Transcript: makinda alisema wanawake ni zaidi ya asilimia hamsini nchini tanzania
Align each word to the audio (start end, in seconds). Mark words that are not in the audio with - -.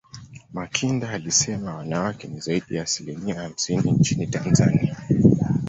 makinda 0.53 1.09
alisema 1.09 1.75
wanawake 1.75 2.27
ni 2.27 2.39
zaidi 2.39 2.75
ya 2.75 2.83
asilimia 2.83 3.35
hamsini 3.41 3.91
nchini 3.91 4.27
tanzania 4.27 4.97